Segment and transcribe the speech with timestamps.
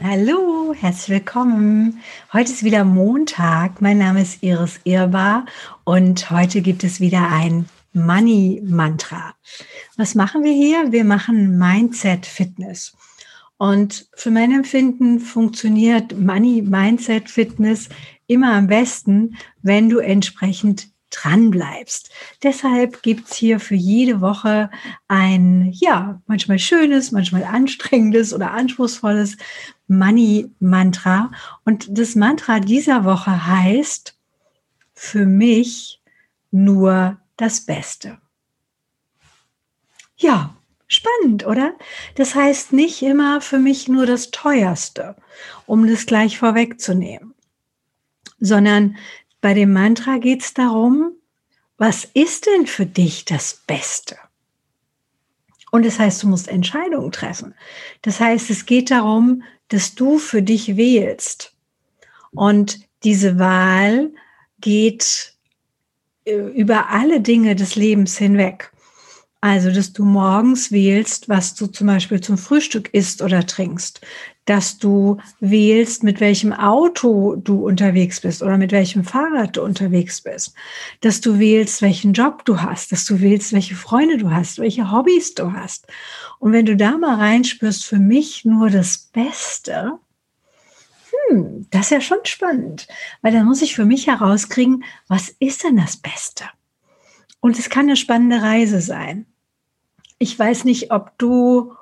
[0.00, 2.00] Hallo, herzlich willkommen.
[2.32, 3.82] Heute ist wieder Montag.
[3.82, 5.44] Mein Name ist Iris Irbar
[5.84, 9.34] und heute gibt es wieder ein Money Mantra.
[9.98, 10.92] Was machen wir hier?
[10.92, 12.96] Wir machen Mindset Fitness.
[13.58, 17.90] Und für mein Empfinden funktioniert Money Mindset Fitness
[18.26, 22.10] immer am besten, wenn du entsprechend dran bleibst.
[22.42, 24.70] Deshalb gibt's hier für jede Woche
[25.08, 29.36] ein, ja, manchmal schönes, manchmal anstrengendes oder anspruchsvolles
[29.86, 31.30] Money-Mantra.
[31.64, 34.16] Und das Mantra dieser Woche heißt,
[34.94, 36.00] für mich
[36.50, 38.18] nur das Beste.
[40.16, 40.54] Ja,
[40.86, 41.74] spannend, oder?
[42.14, 45.16] Das heißt nicht immer für mich nur das Teuerste,
[45.66, 47.34] um das gleich vorwegzunehmen,
[48.38, 48.96] sondern
[49.42, 51.12] bei dem Mantra geht es darum,
[51.76, 54.16] was ist denn für dich das Beste?
[55.70, 57.54] Und das heißt, du musst Entscheidungen treffen.
[58.02, 61.54] Das heißt, es geht darum, dass du für dich wählst.
[62.30, 64.12] Und diese Wahl
[64.60, 65.34] geht
[66.24, 68.71] äh, über alle Dinge des Lebens hinweg.
[69.44, 74.00] Also, dass du morgens wählst, was du zum Beispiel zum Frühstück isst oder trinkst,
[74.44, 80.20] dass du wählst, mit welchem Auto du unterwegs bist oder mit welchem Fahrrad du unterwegs
[80.20, 80.54] bist,
[81.00, 84.92] dass du wählst, welchen Job du hast, dass du wählst, welche Freunde du hast, welche
[84.92, 85.88] Hobbys du hast.
[86.38, 89.98] Und wenn du da mal reinspürst, für mich nur das Beste,
[91.30, 92.86] hm, das ist ja schon spannend,
[93.22, 96.44] weil dann muss ich für mich herauskriegen, was ist denn das Beste?
[97.40, 99.26] Und es kann eine spannende Reise sein.
[100.22, 101.72] Ich weiß nicht, ob du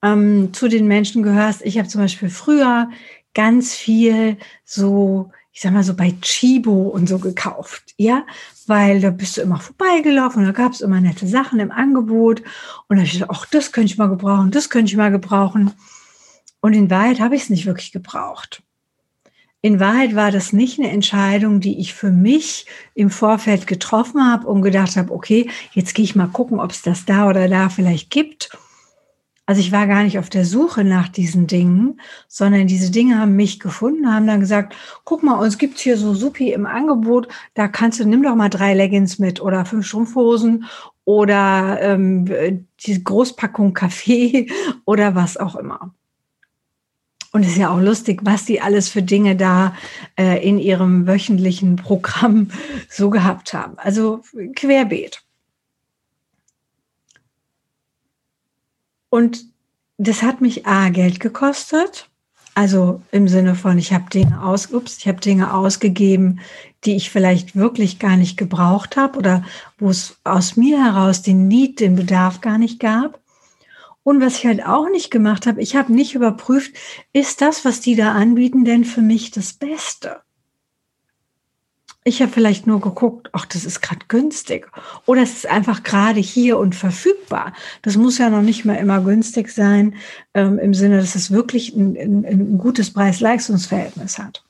[0.00, 1.60] ähm, zu den Menschen gehörst.
[1.62, 2.88] Ich habe zum Beispiel früher
[3.34, 8.24] ganz viel so, ich sag mal so bei Chibo und so gekauft, ja,
[8.68, 12.42] weil da bist du immer vorbeigelaufen da gab es immer nette Sachen im Angebot
[12.86, 15.10] und da habe ich gedacht, ach, das könnte ich mal gebrauchen, das könnte ich mal
[15.10, 15.72] gebrauchen.
[16.60, 18.62] Und in Wahrheit habe ich es nicht wirklich gebraucht.
[19.62, 24.46] In Wahrheit war das nicht eine Entscheidung, die ich für mich im Vorfeld getroffen habe
[24.46, 27.68] und gedacht habe, okay, jetzt gehe ich mal gucken, ob es das da oder da
[27.68, 28.50] vielleicht gibt
[29.50, 33.34] also ich war gar nicht auf der Suche nach diesen Dingen, sondern diese Dinge haben
[33.34, 37.66] mich gefunden, haben dann gesagt, guck mal, uns gibt's hier so Supi im Angebot, da
[37.66, 40.66] kannst du, nimm doch mal drei Leggings mit oder fünf Strumpfhosen
[41.04, 42.26] oder ähm,
[42.78, 44.52] die Großpackung Kaffee
[44.84, 45.92] oder was auch immer.
[47.32, 49.74] Und es ist ja auch lustig, was die alles für Dinge da
[50.18, 52.50] äh, in ihrem wöchentlichen Programm
[52.88, 53.78] so gehabt haben.
[53.78, 54.22] Also
[54.56, 55.22] querbeet.
[59.10, 59.44] Und
[59.98, 62.08] das hat mich A, Geld gekostet.
[62.54, 66.40] Also im Sinne von, ich habe Dinge aus, ups, ich habe Dinge ausgegeben,
[66.84, 69.44] die ich vielleicht wirklich gar nicht gebraucht habe oder
[69.78, 73.20] wo es aus mir heraus den Need, den Bedarf gar nicht gab.
[74.02, 76.74] Und was ich halt auch nicht gemacht habe, ich habe nicht überprüft,
[77.12, 80.20] ist das, was die da anbieten, denn für mich das Beste?
[82.02, 84.66] Ich habe vielleicht nur geguckt, ach, das ist gerade günstig.
[85.04, 87.52] Oder es ist einfach gerade hier und verfügbar.
[87.82, 89.94] Das muss ja noch nicht mal immer günstig sein,
[90.32, 94.42] ähm, im Sinne, dass es wirklich ein, ein, ein gutes Preis-Leistungsverhältnis hat.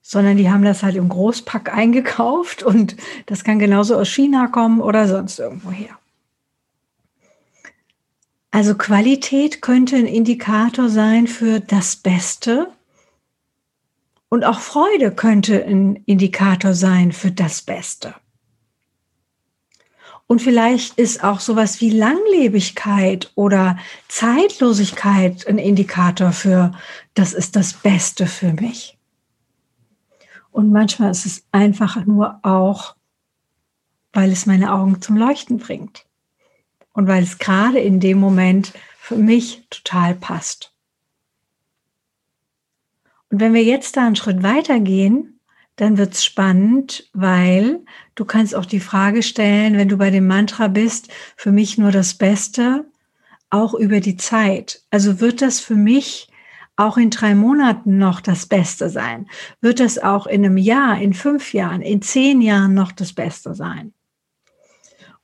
[0.00, 4.80] Sondern die haben das halt im Großpack eingekauft und das kann genauso aus China kommen
[4.80, 5.98] oder sonst irgendwo her.
[8.50, 12.72] Also Qualität könnte ein Indikator sein für das Beste
[14.30, 18.14] und auch Freude könnte ein Indikator sein für das Beste.
[20.26, 23.78] Und vielleicht ist auch sowas wie Langlebigkeit oder
[24.08, 26.72] Zeitlosigkeit ein Indikator für,
[27.14, 28.98] das ist das Beste für mich.
[30.50, 32.96] Und manchmal ist es einfach nur auch,
[34.12, 36.07] weil es meine Augen zum Leuchten bringt.
[36.92, 40.74] Und weil es gerade in dem Moment für mich total passt.
[43.30, 45.40] Und wenn wir jetzt da einen Schritt weitergehen,
[45.76, 47.80] dann wird's spannend, weil
[48.16, 51.92] du kannst auch die Frage stellen, wenn du bei dem Mantra bist, für mich nur
[51.92, 52.84] das Beste,
[53.50, 54.82] auch über die Zeit.
[54.90, 56.28] Also wird das für mich
[56.76, 59.28] auch in drei Monaten noch das Beste sein?
[59.60, 63.54] Wird das auch in einem Jahr, in fünf Jahren, in zehn Jahren noch das Beste
[63.54, 63.92] sein?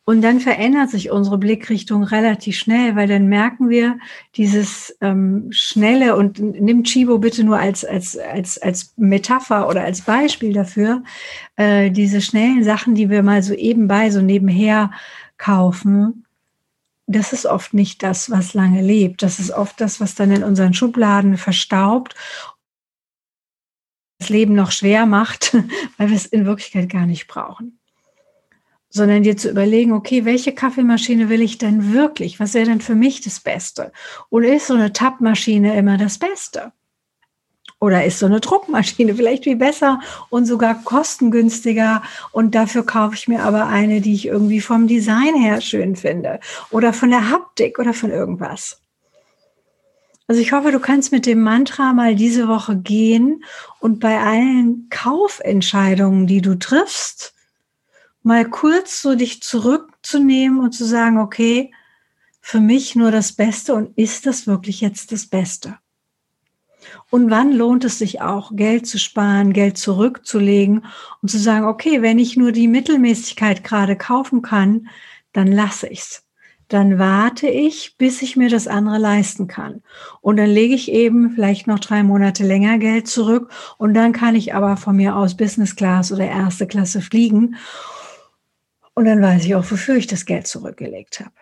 [0.06, 3.98] Und dann verändert sich unsere Blickrichtung relativ schnell, weil dann merken wir
[4.36, 10.02] dieses ähm, schnelle und nimm Chibo bitte nur als, als, als, als Metapher oder als
[10.02, 11.02] Beispiel dafür,
[11.56, 14.90] äh, diese schnellen Sachen, die wir mal so ebenbei, so nebenher
[15.38, 16.26] kaufen,
[17.06, 19.22] das ist oft nicht das, was lange lebt.
[19.22, 22.14] Das ist oft das, was dann in unseren Schubladen verstaubt
[24.18, 25.54] das Leben noch schwer macht,
[25.98, 27.78] weil wir es in Wirklichkeit gar nicht brauchen
[28.94, 32.38] sondern dir zu überlegen, okay, welche Kaffeemaschine will ich denn wirklich?
[32.38, 33.90] Was wäre denn für mich das Beste?
[34.30, 36.72] Oder ist so eine Tappmaschine immer das Beste?
[37.80, 40.00] Oder ist so eine Druckmaschine vielleicht viel besser
[40.30, 45.34] und sogar kostengünstiger und dafür kaufe ich mir aber eine, die ich irgendwie vom Design
[45.34, 46.38] her schön finde
[46.70, 48.80] oder von der Haptik oder von irgendwas.
[50.28, 53.42] Also ich hoffe, du kannst mit dem Mantra mal diese Woche gehen
[53.80, 57.33] und bei allen Kaufentscheidungen, die du triffst,
[58.24, 61.72] mal kurz so dich zurückzunehmen und zu sagen, okay,
[62.40, 65.78] für mich nur das Beste und ist das wirklich jetzt das Beste?
[67.10, 70.84] Und wann lohnt es sich auch, Geld zu sparen, Geld zurückzulegen
[71.22, 74.88] und zu sagen, okay, wenn ich nur die Mittelmäßigkeit gerade kaufen kann,
[75.32, 76.24] dann lasse ich's
[76.68, 79.82] dann warte ich, bis ich mir das andere leisten kann.
[80.20, 84.34] Und dann lege ich eben vielleicht noch drei Monate länger Geld zurück und dann kann
[84.34, 87.56] ich aber von mir aus Business Class oder erste Klasse fliegen.
[88.94, 91.32] Und dann weiß ich auch, wofür ich das Geld zurückgelegt habe.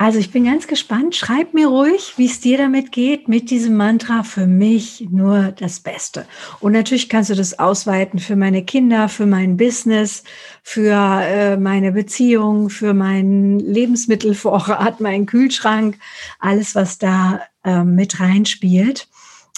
[0.00, 1.14] Also ich bin ganz gespannt.
[1.14, 5.80] Schreib mir ruhig, wie es dir damit geht, mit diesem Mantra für mich nur das
[5.80, 6.24] Beste.
[6.60, 10.24] Und natürlich kannst du das ausweiten für meine Kinder, für mein Business,
[10.62, 15.98] für äh, meine Beziehung, für meinen Lebensmittelvorrat, meinen Kühlschrank,
[16.38, 19.06] alles, was da äh, mit reinspielt.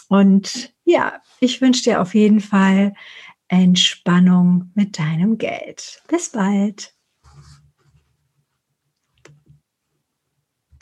[0.09, 2.95] Und ja, ich wünsche dir auf jeden Fall
[3.53, 6.03] Entspannung mit deinem Geld.
[6.09, 6.95] Bis bald.